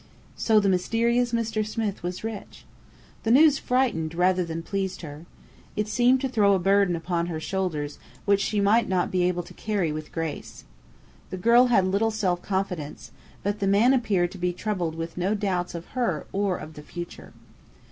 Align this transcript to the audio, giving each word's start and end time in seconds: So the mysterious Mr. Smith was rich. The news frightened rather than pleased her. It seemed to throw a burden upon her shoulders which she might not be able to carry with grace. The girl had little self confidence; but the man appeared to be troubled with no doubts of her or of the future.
So 0.35 0.59
the 0.59 0.67
mysterious 0.67 1.31
Mr. 1.31 1.63
Smith 1.63 2.01
was 2.01 2.23
rich. 2.23 2.65
The 3.21 3.29
news 3.29 3.59
frightened 3.59 4.15
rather 4.15 4.43
than 4.43 4.63
pleased 4.63 5.01
her. 5.03 5.25
It 5.75 5.87
seemed 5.87 6.21
to 6.21 6.27
throw 6.27 6.55
a 6.55 6.57
burden 6.57 6.95
upon 6.95 7.27
her 7.27 7.39
shoulders 7.39 7.99
which 8.25 8.41
she 8.41 8.59
might 8.59 8.89
not 8.89 9.11
be 9.11 9.21
able 9.25 9.43
to 9.43 9.53
carry 9.53 9.91
with 9.91 10.11
grace. 10.11 10.63
The 11.29 11.37
girl 11.37 11.67
had 11.67 11.85
little 11.85 12.09
self 12.09 12.41
confidence; 12.41 13.11
but 13.43 13.59
the 13.59 13.67
man 13.67 13.93
appeared 13.93 14.31
to 14.31 14.39
be 14.39 14.53
troubled 14.53 14.95
with 14.95 15.17
no 15.17 15.35
doubts 15.35 15.75
of 15.75 15.85
her 15.93 16.25
or 16.33 16.57
of 16.57 16.73
the 16.73 16.81
future. 16.81 17.31